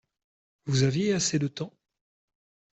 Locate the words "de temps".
1.37-1.75